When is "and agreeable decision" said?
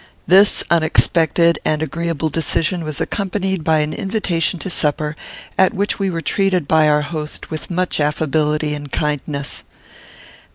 1.63-2.83